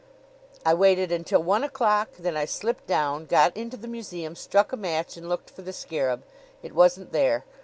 "I 0.65 0.73
waited 0.73 1.11
until 1.11 1.43
one 1.43 1.63
o'clock. 1.63 2.09
Then 2.17 2.35
I 2.35 2.45
slipped 2.45 2.87
down, 2.87 3.27
got 3.27 3.55
into 3.55 3.77
the 3.77 3.87
museum, 3.87 4.35
struck 4.35 4.73
a 4.73 4.75
match, 4.75 5.15
and 5.15 5.29
looked 5.29 5.51
for 5.51 5.61
the 5.61 5.73
scarab. 5.73 6.23
It 6.63 6.73
wasn't 6.73 7.11
there. 7.11 7.45